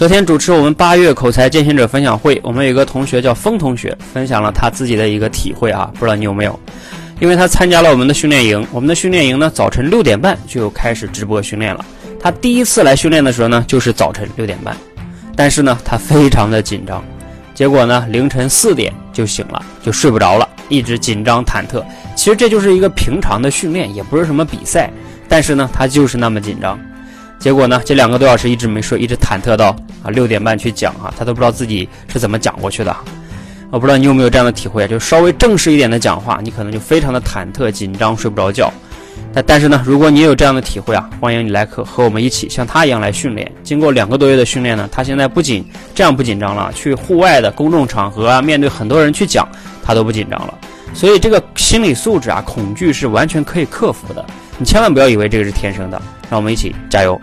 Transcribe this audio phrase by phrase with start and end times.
[0.00, 6.58] 昨天主持我们八月口才践行者分享会，我们有一个同学叫风同学，分享了他自己的一个体会啊，不知道你有没有？
[7.20, 11.84] 因为他参加了我们的训练营，我们的训练营呢早晨六点半就开始直播训练了。
[12.18, 14.74] 他第一次来训练的时候呢，就是早晨六点半，
[15.36, 17.04] 但是呢他非常的紧张，
[17.52, 21.84] 结果呢凌晨四点就醒了，就睡不着了，一直紧张忐忑。
[22.16, 24.88] 其实这就是一个平常的训练，也不是什么比赛，
[25.28, 26.80] 但是呢他就是那么紧张。
[27.40, 32.94] 结果呢，这两个多小时一直没睡，一直忐忑到啊六点半去讲啊，他都不知道自己是怎么讲过去的。
[33.70, 34.86] 我不知道你有没有这样的体会？
[34.86, 38.70] 就稍微正式一点的讲话，你可能就非常的忐忑、紧张，睡不着觉。
[39.32, 43.50] 但但是呢，如果你有这样的体会啊，欢迎你来和和我们一起像他一样来训练。
[43.62, 45.64] 经过两个多月的训练呢，他现在不仅
[45.94, 49.48] 这样不紧张了，去户外的公众场合啊，面对很多人去讲，
[49.82, 50.52] 他都不紧张了。
[50.92, 54.22] 所以这个心理素质啊，恐惧是完全可以克服的。
[54.58, 57.18] 你千万不要以为这个是天生的，让我们一起加油。